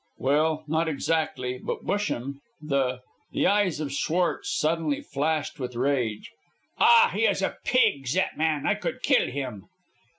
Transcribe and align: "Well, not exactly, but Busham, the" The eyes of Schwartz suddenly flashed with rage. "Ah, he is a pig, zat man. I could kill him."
"Well, 0.17 0.63
not 0.67 0.87
exactly, 0.87 1.59
but 1.59 1.85
Busham, 1.85 2.39
the" 2.59 3.01
The 3.33 3.45
eyes 3.45 3.79
of 3.79 3.91
Schwartz 3.91 4.49
suddenly 4.57 4.99
flashed 5.01 5.59
with 5.59 5.75
rage. 5.75 6.31
"Ah, 6.79 7.11
he 7.13 7.25
is 7.27 7.43
a 7.43 7.57
pig, 7.63 8.07
zat 8.07 8.35
man. 8.35 8.65
I 8.65 8.73
could 8.73 9.03
kill 9.03 9.27
him." 9.29 9.65